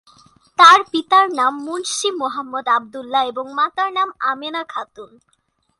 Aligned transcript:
তার 0.59 0.79
পিতার 0.91 1.25
নাম 1.31 1.53
মুন্সি 1.65 2.09
মুহাম্মদ 2.21 2.65
আব্দুল্লাহ 2.77 3.21
এবং 3.31 3.45
মাতার 3.57 3.89
নাম 3.93 4.09
আমেনা 4.31 4.61
খাতুন। 4.69 5.11